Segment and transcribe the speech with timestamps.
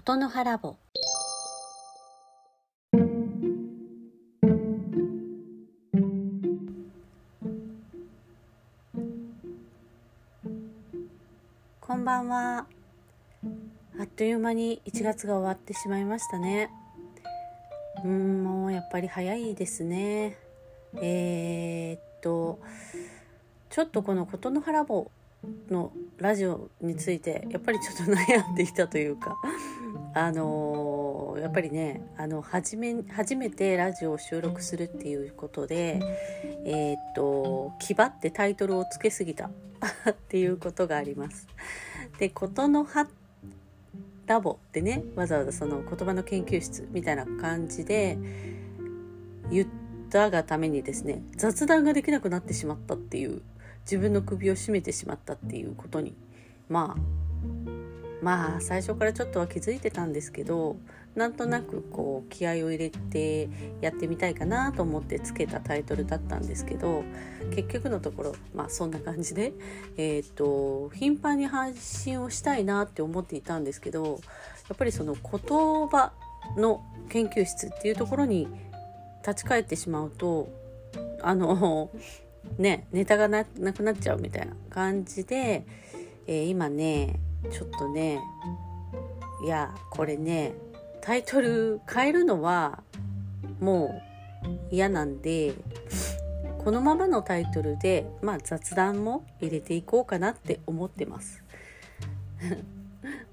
[0.00, 0.78] ことの葉ラボ
[11.82, 12.66] こんばんは。
[13.98, 16.70] あっという間に1月が終わってしまいましたね。
[18.02, 20.38] うんもうやっぱり早いですね。
[20.94, 22.58] えー、っと
[23.68, 25.10] ちょっとこのことの葉ラボ
[25.68, 29.36] のラジオについてやっぱりちょっと悩んでいたというか。
[30.12, 36.00] あのー、やっぱりねあの初め初めてラジオを収録するっていうことで
[36.64, 39.50] えー、っと気張ってタイトルをつけすぎた
[40.10, 41.46] っていうことがあります。
[42.18, 43.08] でことの葉
[44.26, 48.16] ラボってねわざわざその言葉の研究室みたいな感じで
[49.50, 49.68] 言っ
[50.08, 53.42] たがためにですね雑談ができなくなってしまったっていう
[53.82, 56.14] 自分の首を絞めてしまったっていうことに
[56.68, 57.79] まあ
[58.22, 60.76] まあ最初からちょっとは気づいてたんですけど
[61.14, 63.48] なんとなくこう気合を入れて
[63.80, 67.02] やってみたいかなと思ってつけたタイトルだったんですけど
[67.54, 69.52] 結局のところまあそんな感じで
[69.96, 74.20] えっ、と頻繁に配信をしたいなって思っていたんですけど
[74.68, 75.22] やっぱりその言
[75.88, 76.12] 葉
[76.56, 78.48] の研究室っていうところに
[79.26, 80.48] 立ち返ってしまうと
[81.22, 81.90] あの
[82.58, 85.66] ねネタがなくなっちゃうみたいな感じで、
[86.26, 87.18] えー、今ね
[87.50, 88.20] ちょっとね
[89.44, 90.52] いやこれね
[91.00, 92.82] タイトル変えるのは
[93.60, 94.02] も
[94.44, 95.54] う嫌なんで
[96.58, 101.42] このままのタイトルで、まあ、雑談も入れていこうかなって思ってます。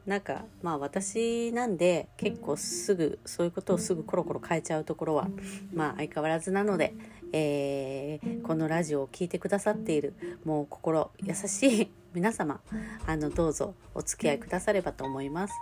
[0.05, 5.28] なんかまあ私なんで結構すぐそういうことをすぐコロコロ変えちゃうところは
[5.73, 6.94] まあ相変わらずなので
[7.33, 10.14] えー、このラジオを聴いてくださっている
[10.45, 12.59] もう心優しい 皆様
[13.06, 15.53] あのどうぞお付き合いくださればと思います。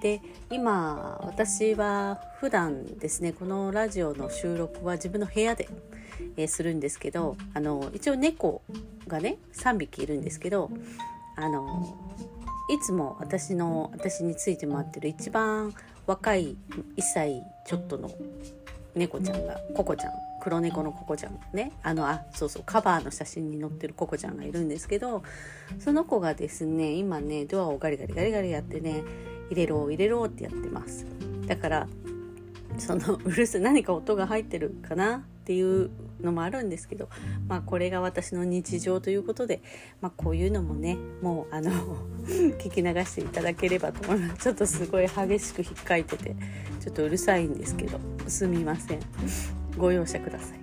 [0.00, 5.68] で今私は普段ですねこのラジオの収録は自分の部屋で、
[6.36, 8.62] えー、するんですけどあの一応猫
[9.08, 10.70] がね3匹いるんですけど
[11.36, 11.96] あの
[12.68, 15.74] いつも私の私について回ってる一番
[16.06, 16.56] 若い
[16.96, 18.10] 1歳ちょっとの
[18.94, 20.12] 猫ちゃんがココちゃん
[20.44, 21.72] 黒猫のココちゃんね。
[21.82, 25.22] あのあそうそうカバーの写真に載ってるココちゃんがいるんですけど
[25.78, 29.02] その子がですね今ねドアをガリガリガリガリやってね
[29.50, 31.06] 入れろ入れろってやってます。
[31.46, 31.88] だから
[32.76, 35.90] そのうるす何か音が入ってるかなっていう
[36.20, 37.08] のもあるんですけど
[37.48, 39.62] まあこれが私の日常ということで、
[40.00, 41.70] まあ、こういうのもねもうあの
[42.58, 44.42] 聞き流していただければと思います。
[44.42, 46.36] ちょっとすごい激しく引っかいてて
[46.80, 49.63] ちょっとうるさいんですけどすみません。
[49.76, 50.58] ご容赦ください。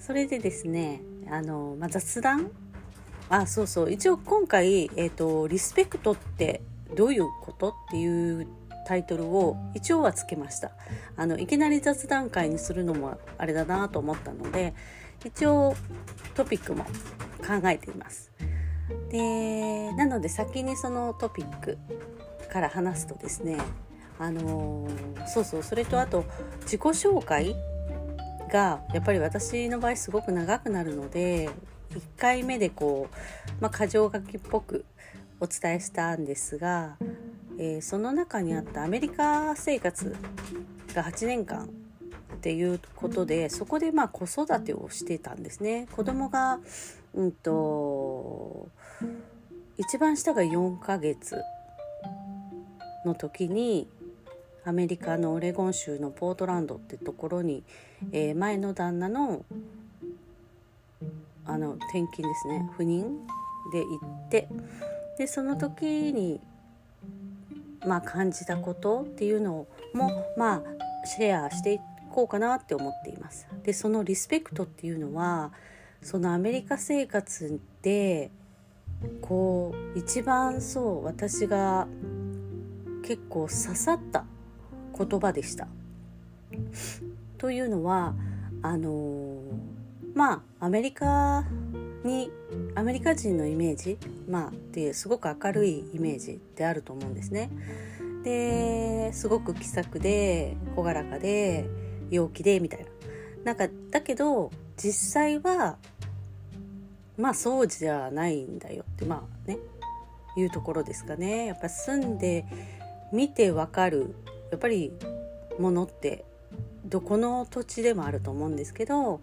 [0.00, 1.00] それでですね
[1.30, 2.50] あの、まあ、雑談？
[3.30, 3.90] あそうそう。
[3.90, 6.60] 一応今回、えーと「リスペクトって
[6.94, 8.46] どういうこと?」っていう
[8.86, 10.72] タイトルを一応はつけました。
[11.16, 14.74] あのいきなり雑談会にするのもあれだなと思ったので
[15.24, 15.74] 一応
[16.34, 18.30] トピックも考えています。
[19.08, 21.78] でなので先にそのトピック
[22.52, 23.56] から話すとですね
[24.18, 24.86] あの、
[25.26, 25.62] そうそう。
[25.62, 26.24] それとあと
[26.60, 27.56] 自己紹介
[28.54, 31.50] がやっぱり私の場合すごく長くなるので
[31.90, 34.84] 1回目でこう、まあ、箇条書きっぽく
[35.40, 36.96] お伝えしたんですが、
[37.58, 40.14] えー、その中にあったアメリカ生活
[40.94, 41.68] が8年間っ
[42.42, 45.88] ていうことでそこでまあ子育てをしてたんですね。
[45.90, 46.60] 子供が
[47.14, 48.68] うんと
[49.78, 51.42] 一番下が4ヶ月
[53.04, 53.88] の時に
[54.66, 57.64] アメリカのオレゴン州のポートランドってところに、
[58.12, 59.44] えー、前の旦那の
[61.46, 63.18] あの転勤ですね赴任
[63.72, 64.48] で行って
[65.18, 66.40] でその時に
[67.86, 70.62] まあ感じたことっていうのもまあ
[71.04, 71.78] シェアしてい
[72.10, 73.46] こうかなって思っています。
[73.62, 75.52] でそのリスペクトっていうのは
[76.00, 78.30] そのアメリカ生活で
[79.20, 81.86] こう一番そう私が
[83.02, 84.24] 結構刺さった
[84.96, 85.68] 言葉でした。
[87.38, 88.14] というのは
[88.62, 89.40] あの
[90.14, 91.44] まあアメリカ
[92.04, 92.30] に
[92.74, 93.98] アメリカ人のイメージ、
[94.28, 97.50] まあ、っていうすごく明るいイメージであると思うんですね。
[98.22, 101.66] ですごく気さくで朗らかで
[102.10, 102.86] 陽気でみたいな。
[103.44, 105.76] なんかだけど実際は
[107.16, 109.58] まあそうじゃないんだよってまあね
[110.36, 111.46] いうところですかね。
[111.46, 112.44] やっぱ住んで
[113.12, 114.14] 見てわかる
[114.50, 114.92] やっぱり
[115.58, 116.24] ものって
[116.84, 119.20] どこの土地でもあると思うんですけど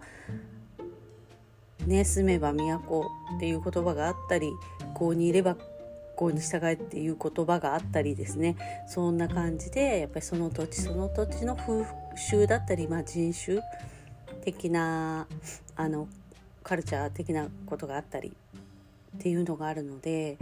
[1.86, 3.06] 「ね住めば都」
[3.36, 4.52] っていう言葉があったり
[4.94, 5.56] 「こうにいれば
[6.22, 8.56] 校に従えっていう言葉があったりですね。
[8.86, 11.84] そんな感じでやっぱりその土地その土地の風
[12.16, 13.60] 習だったり、まあ、人種
[14.44, 15.26] 的な
[15.74, 16.08] あの
[16.62, 18.32] カルチャー的なことがあったり
[19.18, 20.36] っていうのがあるので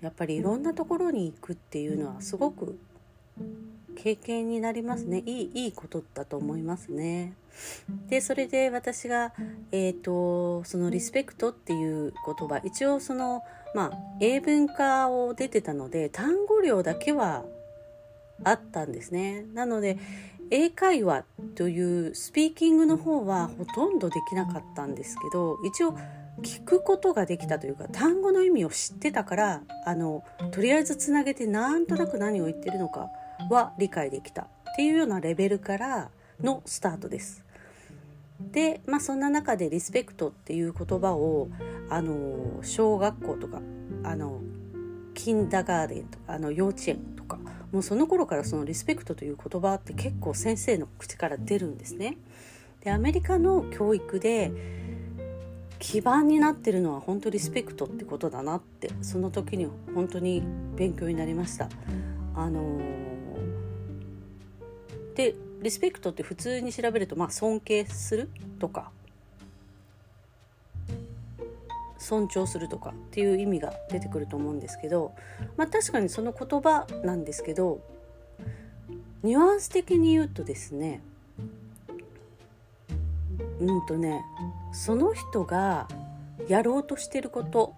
[0.00, 2.78] やっぱりいろんなところに行くっていうのはすごく
[4.02, 7.34] 経験になりますねいいいいことだと思いますね。
[8.08, 9.32] でそれで私が、
[9.72, 13.42] えーと、そのリスペクトっていう言葉一応その
[13.74, 17.44] まあ英文化を出てたので単語量だけは
[18.42, 19.44] あったんですね。
[19.52, 19.98] なので
[20.50, 21.24] 英会話
[21.54, 25.94] というスピーキングの方はほとんどできなかったんですけど一応
[26.42, 33.10] 聞くことができたというか単語の意味を知ってたからあのとりあえずつなげてなんとなく何を言ってるのか
[33.50, 36.10] は理解できたっていうようなレベルから
[36.40, 37.44] のスタートです。
[38.40, 41.48] で、まあ、そんな中でリスペクトっていう言葉を
[41.90, 43.60] あの小学校とか
[44.02, 44.40] あの
[45.12, 47.38] キンダガーデンとかあの幼稚園とか
[47.72, 52.16] もうその頃からそのリスペクトという言葉って結構先生の口から出るんですね。
[52.82, 54.50] でアメリカの教育で
[55.78, 60.42] 基盤になってるのは本当リスペクトってことだなってその時に本当に
[60.76, 61.68] 勉強になりました。
[62.34, 63.09] あのー、
[65.14, 68.90] でリスペクトって普通に調べると、まあ、尊敬するとか
[71.98, 75.12] 尊重するとかっていう意味が出てくると思うんですけど、
[75.56, 77.80] まあ、確かにその言葉なんですけど
[79.22, 81.02] ニュアンス的に言うとですね
[83.60, 84.24] うんとね
[84.72, 85.88] その人が
[86.48, 87.74] やろうとしてること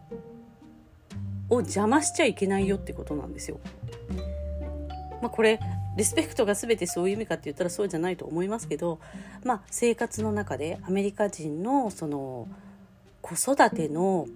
[1.51, 3.59] を邪魔しちゃいけないよってことなんですよ。
[5.21, 5.61] まあ、これ
[5.97, 8.99] リスペクトが全てそういう意味かって言ったらそうじゃないと思いますけど、
[9.45, 12.49] まあ、生活の中でアメリカ人のその
[13.21, 14.27] 子育ての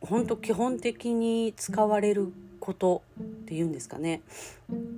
[0.00, 4.22] 本当基本的に使われることっていうんですかね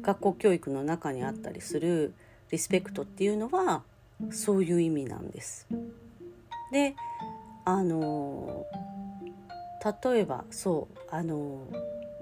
[0.02, 2.14] 学校教育の中にあったりする
[2.50, 3.82] リスペクトっていうのは
[4.30, 5.66] そういう意味なんです。
[6.72, 6.94] で
[7.64, 8.66] あの
[10.04, 11.66] 例えばそうあの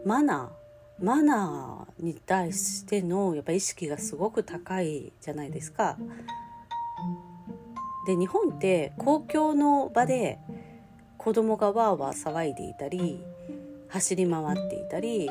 [0.04, 0.67] マナー
[1.00, 5.96] マナーに対してのやっぱ意識がすごく高いじゃないですか。
[8.06, 10.38] で日本って公共の場で
[11.18, 13.22] 子供がわーわー騒いでいたり
[13.88, 15.28] 走り回っていたり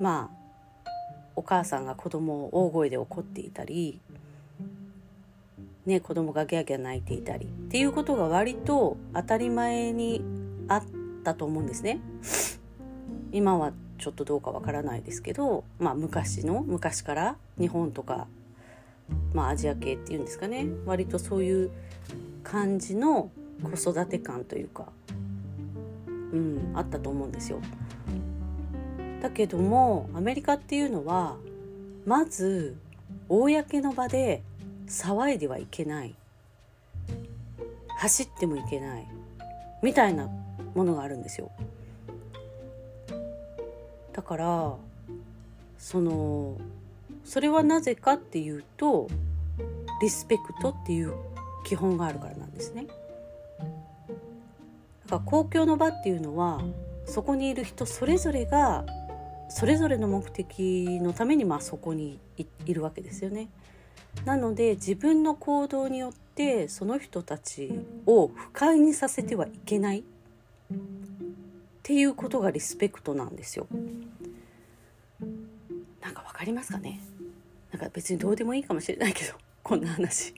[0.00, 0.90] まあ
[1.36, 4.00] お母さんが子供を大声で怒っていたり
[5.88, 10.22] ね、子供がギャーギャー泣いていたりっていうことが割と当たり前に
[10.68, 10.82] あっ
[11.24, 11.98] たと思うんですね。
[13.32, 18.26] 今はちょっとどうかわからないですけど、まあ、昔の昔から日本とか、
[19.34, 20.66] まあ、アジア系っていうんですかね。
[20.86, 21.70] 割とそういう
[22.42, 23.30] 感じの
[23.62, 24.86] 子育て感というか、
[26.06, 27.60] うん、あったと思うんですよ。
[29.20, 31.36] だけどもアメリカっていうのは
[32.06, 32.76] まず
[33.28, 34.42] 公の場で
[34.86, 36.14] 騒いではいけない。
[37.98, 39.08] 走ってもいけない。
[39.82, 40.28] みたいな
[40.74, 41.50] ものがあるんですよ。
[44.18, 44.74] だから
[45.78, 46.56] その
[47.24, 49.06] それはなぜかっていうと
[50.02, 51.14] リスペクトっていう
[51.64, 52.94] 基本があるからなんですねだ
[55.10, 56.60] から公共の場っていうのは
[57.06, 58.84] そこにいる人それぞれが
[59.48, 62.18] それぞれの目的のためにまあそこに
[62.66, 63.50] いるわけですよね。
[64.24, 67.70] なので自分の行動によってその人たち
[68.04, 70.02] を不快にさせてはいけない
[71.88, 73.66] っていうことがリスペクトなんですよ。
[76.02, 77.00] なんかわかりますかね？
[77.72, 79.32] なんか別にどうでもいいかもしれないけど
[79.64, 80.34] こんな話。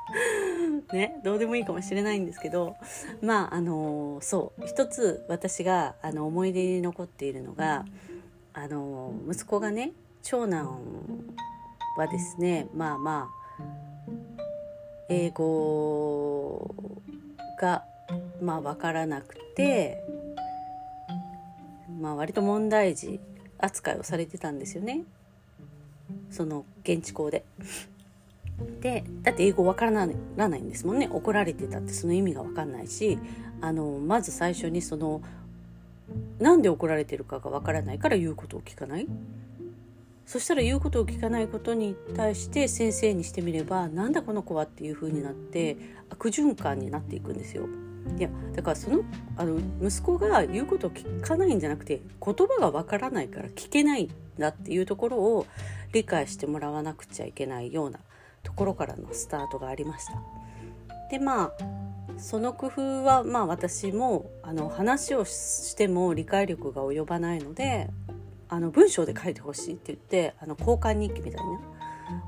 [0.92, 1.18] ね？
[1.24, 2.76] どうでもいいかもしれないんですけど
[3.22, 7.86] まああのそう一つ私があの思い出に残っているのが
[8.52, 9.92] あの息子がね
[10.22, 10.78] 長男
[11.96, 13.62] はですねまあまあ
[15.08, 16.74] 英語
[17.58, 17.82] が
[18.42, 20.04] まあ分からなくて
[22.00, 23.20] まあ割と問題児
[23.58, 25.04] 扱いをされてたんですよね
[26.30, 27.44] その現地校で。
[28.80, 30.04] でだって英語わからな
[30.56, 33.18] いんですもんね怒られてたってその意味が分かんないし
[33.60, 35.20] あのまず最初にその
[36.38, 39.06] なんで怒られてるかがわからないから言うことを聞かない
[40.26, 45.76] そしたら言うことを聞かないことに対して先生にしてみればなんだこの子はっていう風になって
[46.10, 47.68] 悪循環になっていくんですよ。
[48.18, 49.02] いやだからその
[49.36, 55.46] あの息子が言うことを聞かないんじゃなくて言葉がわからないから聞けないんだっていうところを
[55.92, 57.98] 理解してもらわなくちゃいけないような
[58.42, 60.12] ところからのスタートがありました。
[61.10, 61.52] でまあ
[62.18, 67.90] その工夫はまあ私もあの話をしても理解力が及ばないので
[68.48, 71.60] あの文章で書いてほしいって言ってあの交換日記みたいな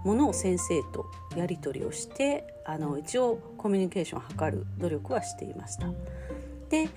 [0.05, 1.07] ものを先生と
[1.37, 5.89] やり取りをしてあの一応コミュニケーションを図る努力はしていました。
[6.69, 6.89] で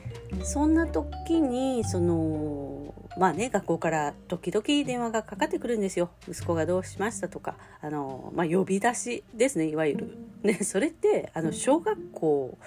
[0.44, 10.18] そんな時にそのまあね学校から時々電話がかかってくるんですよ息子がどうしましたとかあの、まあ、呼び出しですねいわゆる。
[10.44, 12.58] ねそれってあの小学校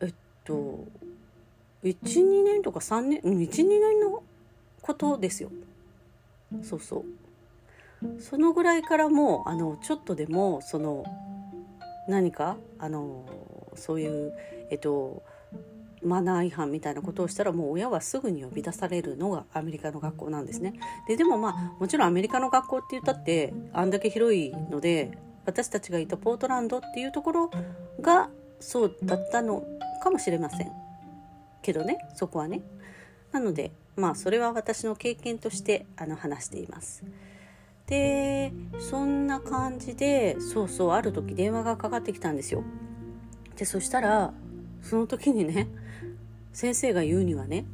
[0.00, 0.14] えっ
[0.44, 0.84] と
[1.84, 4.22] 12年とか3年12年の
[4.82, 5.50] ことですよ。
[6.62, 7.04] そうそう
[8.18, 11.04] そのぐらいからもうあのちょっとでもその
[12.08, 13.26] 何かあの
[13.74, 14.32] そういう
[14.70, 15.22] えっと
[16.02, 20.74] マナー違反みたいなことをしたらもう親はすぐに呼び出されるのがアメリカの学校なんですね。
[21.08, 27.50] ででもまあもちろんアメリカの学校って言ったってあんだけ広いので私たちがいたポートランドっていうところ
[28.00, 29.64] がそうだったの
[30.02, 30.70] かもしれません
[31.62, 32.62] けどねそこはね。
[33.32, 37.04] なのでまあそれは私の経験としてあの話しています。
[37.88, 42.62] でそんな感じでそうそうある時電話がかかってきたんですよ。
[43.56, 44.32] でそしたら
[44.82, 45.68] その時にね
[46.52, 47.64] 先生が言うにはね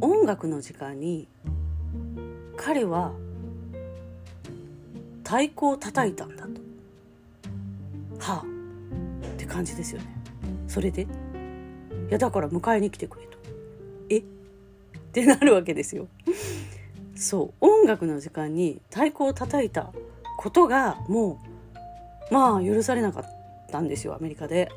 [0.00, 1.28] 音楽の時間に
[2.56, 3.12] 彼は
[5.22, 6.60] 太鼓を叩いたんだと。
[8.18, 8.44] はあ
[9.26, 10.06] って感じですよね。
[10.66, 11.06] それでい
[12.10, 13.38] やだから迎えに来てくれと。
[14.08, 14.18] え？
[14.18, 14.22] っ
[15.12, 16.08] てなるわけですよ。
[17.20, 19.92] そう音楽の時間に太鼓を叩いた
[20.38, 21.38] ことがも
[22.30, 23.24] うまあ許されなかっ
[23.70, 24.70] たんですよアメリカで。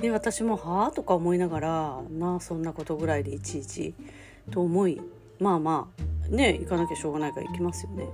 [0.00, 3.94] で私も「はあ?」とか思いながらなあそんなことぐらいでいちいち
[4.50, 5.00] と思い
[5.38, 5.88] まあま
[6.28, 8.08] あね行かなきゃしょうがないから行きますよね。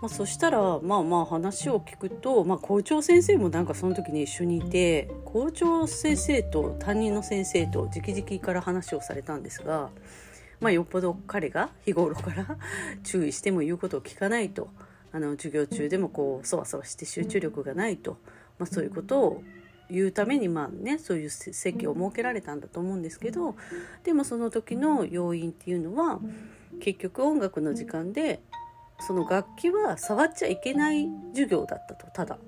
[0.00, 9.90] まあ、そしたらまあまあ話を聞くと、まあ、校長先生もなんかその時に一緒にいて校長先生と担任の先生と直々から話をされたんですが、
[10.60, 12.58] まあ、よっぽど彼が日頃から
[13.04, 14.68] 注意しても言うことを聞かないと
[15.12, 18.18] あの授業中でもこうそわそわして集中力がないと、
[18.58, 19.42] まあ、そういうことを
[19.90, 23.54] 言うためにまあねそういう席を設けられたんだと思うんですけど
[24.02, 26.20] でもその時の要因っていうのは
[26.80, 28.40] 結局音楽の時間で
[29.00, 32.38] その楽器は触っちゃいけない授業だったとただ。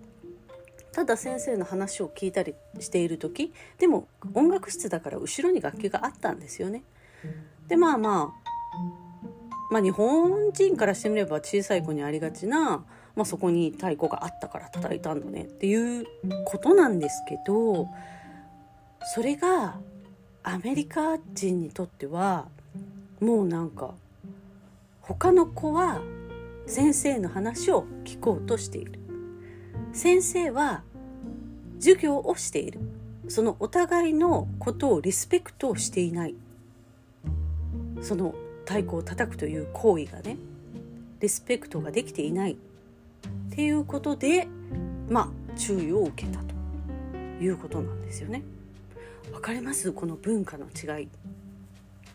[0.92, 6.82] ただ先生の話を聞いたりしている時でも音楽室だから後ろに楽器があったんですよね。
[7.68, 8.48] でまあまあ
[9.70, 12.84] まあ日本人からしてみれば小さい子にありがちな
[13.16, 16.06] まあ、そこに太鼓があったから叩いたんだねっていう
[16.44, 17.88] ことなんですけど
[19.12, 19.80] それが
[20.44, 22.46] アメリカ人にとっては
[23.20, 23.94] もうなんか
[25.00, 26.00] 他の子は
[26.66, 28.92] 先生の話を聞こうとしている。
[29.92, 30.82] 先生は
[31.80, 32.80] 授業をしている。
[33.28, 36.34] そのお互いのことをリスペクトをしていない。
[38.02, 40.36] その太鼓を叩くという行為がね
[41.20, 42.56] リスペクトができていないっ
[43.54, 44.46] ていうことで
[45.08, 46.54] まあ注意を受けたと
[47.42, 48.42] いうことなんですよね。
[49.32, 49.92] わかります？
[49.92, 51.08] この文化の違い。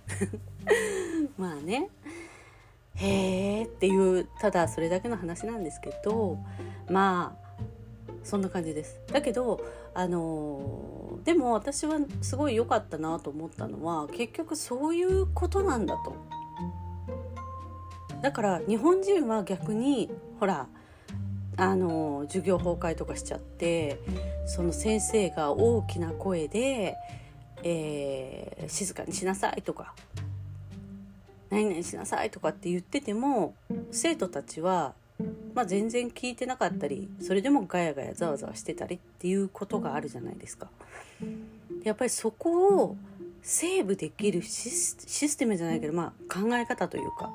[1.37, 1.89] まあね
[2.95, 6.37] へえっていうただそれだけの話なんですけど
[6.89, 7.42] まあ
[8.23, 8.99] そんな感じです。
[9.11, 16.15] だけどあのでも私はすごい良かったなと思ったのは結局そういうことなんだと。
[18.21, 20.67] だから日本人は逆にほら
[21.57, 23.99] あの授業崩壊とかしちゃって
[24.47, 26.95] その先生が大きな声で、
[27.63, 29.93] えー、静かにしなさいとか
[31.53, 33.53] 何々しなさいとかって言ってても
[33.91, 34.95] 生徒たちは、
[35.53, 40.69] まあ、全然聞いてなかったりそれでもガヤガヤざわざわしてたりっていうことがあるじゃないですか。
[41.83, 42.97] やっぱりそこを
[43.41, 47.31] セーブできるシステムじゃないけど、まあ、考え方というか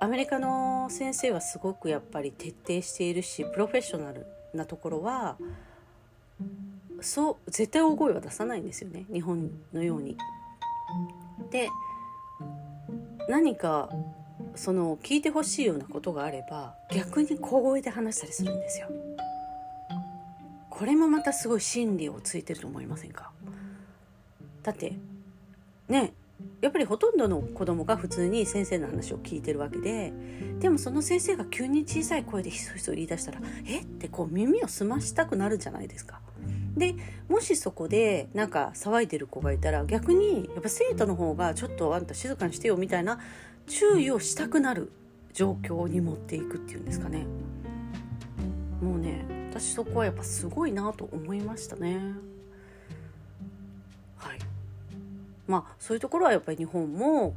[0.00, 5.36] アメリカの先生はすごくやっぱり徹底しているしプロフェッショナルなところは
[7.00, 10.16] そう絶対大声は出さないんですよね日本のように。
[11.50, 11.68] で
[13.28, 13.90] 何か
[14.54, 18.88] その聞いてほしいようなことがあれば逆に小声で話したりするんですよ。
[20.70, 23.30] これもまたすごい心理をついてると思いませんか？
[24.62, 24.94] だって
[25.88, 26.12] ね
[26.60, 30.12] やっぱりほとんどの子供が普通に先生の話を聞いてるわけで
[30.58, 33.80] でもその先生が急に小さい声でひそひそ言い出したら「え？
[33.80, 36.20] っ?」てこう耳を澄ましたくなるじゃないですか。
[36.76, 36.94] で
[37.28, 43.20] もしそこでなんか騒いでる子がいたら逆にやっぱ生徒の方がちょっとあんた静かにしてよみたいな
[43.66, 44.92] 注意をしたくなる
[45.32, 47.26] 状況に持っていくっていうんですかね。
[48.80, 52.00] もうね私そこはやっぱすごいなと思いましたね。
[54.16, 54.38] はい。
[55.46, 57.34] まあそういうところはやっぱり日本も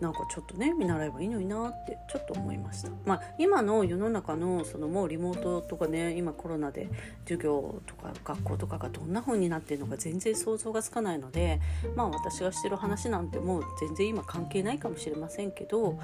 [0.00, 2.90] なんかちょっとね見習えばいいのになってちょっと思いました。
[3.04, 6.88] まあ今の世の中のそのもうリモートとかね今コロナで
[7.24, 11.60] 授業とか学校とかがどんな風になってるのか全然想像がつかないので
[11.94, 15.98] まあ私がしてる話なんてもう全然今関係ないかもしれませんけど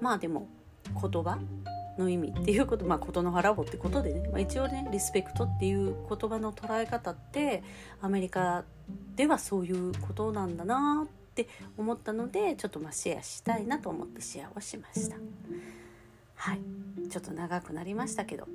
[0.00, 0.48] まあでも
[1.00, 1.38] 言葉
[1.98, 7.62] の意味っていうことまあ事の腹をってことでね、まあ、一応ねリスペクトっていう言葉の捉え方って
[8.00, 8.64] アメリカ
[9.16, 11.06] ではそういうことなんだな
[11.42, 15.16] って思ったのでちょっとまあシェアしたいなと思ってシェアをしました。
[16.34, 16.60] はい。
[17.08, 18.48] ちょっと長くなりましたけど。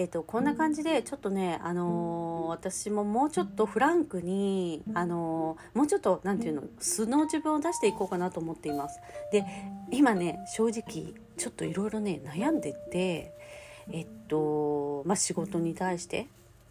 [0.00, 9.00] えーと、こんな感じでちょっとね、あのー、私ももうちょっとフランクに、あのー、もうちょっと何て言うの素の自分を出していこうかなと思っています。
[9.32, 9.44] で
[9.90, 13.32] 今ね正直ちょっといろいろね悩んでて
[13.90, 16.28] えっとまあ仕事に対して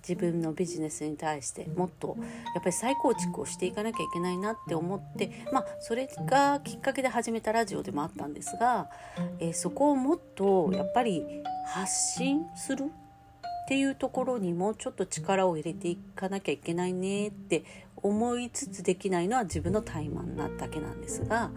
[0.07, 2.15] 自分のビジネスに対してもっと
[2.53, 8.89] やっぱり再構築をしていかなきゃいけないなって思ってまあそれがきっかけで始めたラジオでもあったんですが、
[9.39, 11.25] えー、そこをもっとやっぱり
[11.67, 17.65] 発信するっていうところにもちょっと力を入れていかなきゃいけないねって
[17.97, 21.51] 思いつつできないのは自分の怠慢なだけなんですが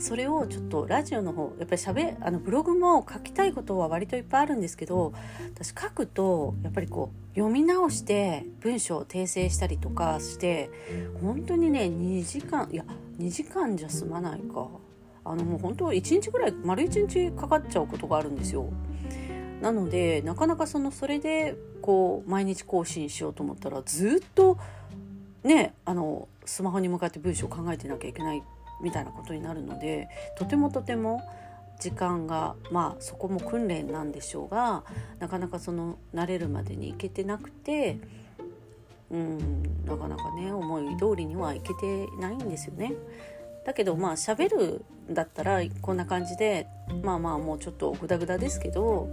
[0.00, 5.12] それをちょっとラジオの方やっぱりしゃべあのブログも書きたいことは割といっぱいあるんですけど
[5.54, 10.70] 私書くとやっぱりこう読み直して文章を訂正したりとかして
[11.20, 12.84] 本当にね2時間いや
[13.18, 14.68] 2時間じゃ済まないか
[15.24, 18.66] あのもう本当1日ぐらい丸1日かかっちゃうことがあるんですよ。
[19.60, 24.56] なのでなかなかそのそれでこう毎日更新しようと思ったらずっと
[25.44, 28.42] ねあのスマホに向かって文章を考えてなきゃいけない
[28.82, 31.22] みたいなことになるのでとてもとても
[31.78, 34.84] 時間がまあそこも訓練なんでしょうが
[35.18, 37.98] なかなかその慣れるまでにいけてなくて
[39.10, 42.92] うんなかなかね思い通りにはいけてないんですよね。
[43.64, 46.66] だけどまあ喋るんだったらこんな感じで
[47.02, 49.10] まあまあもうちょっとグダグダですけど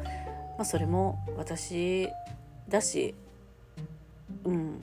[0.57, 2.09] まあ、それも私
[2.67, 3.13] だし
[4.43, 4.81] うん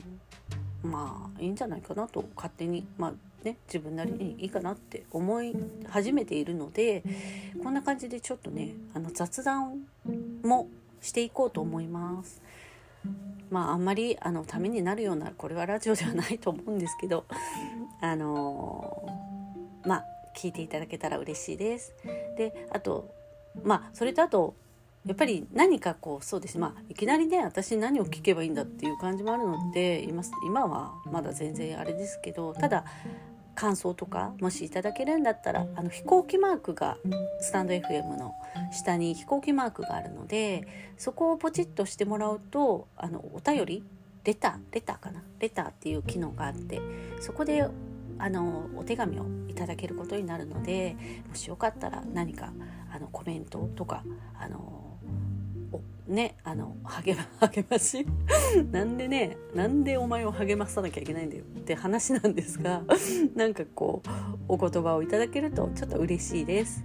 [0.83, 3.13] まあいいんじゃないかなと勝手にまあ
[3.45, 5.55] ね自分なりにいいかなって思い
[5.89, 7.03] 始めているので
[7.63, 9.87] こんな感じでちょっとねあの雑談
[10.43, 10.69] も
[11.01, 12.43] していこうと思います。
[13.51, 17.25] まああんまりあのためになるようなこれはラジオではないと思うんですけど
[18.01, 20.05] あのー、まあ
[20.35, 21.95] 聞いていただけたら嬉しいです。
[22.37, 23.15] であと
[23.63, 24.55] まあそれとあと
[25.07, 32.85] やっぱり何かこうそうですねまあいきなりね私に何を聞けばいいんだっていう感じもあるので今今はまだ全然あれですけどただ
[33.55, 36.99] 感想とかもしいただけるんだったらあの飛行機マークが
[37.41, 38.35] スタンド FM の
[38.73, 43.85] 下に飛行機マークがあるのでそこをポチッとしてもらうとあのお便り
[44.25, 45.23] レターレターかな？
[45.39, 46.81] レターっていう機能があって
[47.21, 47.69] そこで
[48.19, 50.97] あのお手紙をいただけることになるので
[51.29, 52.53] もしよかったら何か
[52.93, 54.03] あのコメントとか
[54.39, 54.94] あの
[56.07, 58.07] ねあの励ま 励まし？
[58.71, 61.45] なんでねなんでお前を励まさなきゃいけないんだよ？
[61.45, 62.83] って話なんですが
[63.35, 64.09] なんかこう
[64.49, 66.83] お言葉をいただけるとちょっと嬉しいです。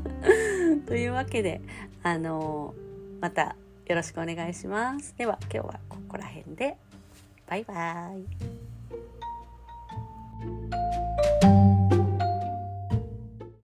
[0.86, 1.60] というわけで
[2.02, 2.74] あの
[3.20, 5.14] またよろしくお願いします。
[5.18, 6.76] では今日はここら辺で
[7.48, 8.20] バイバー
[10.76, 10.79] イ。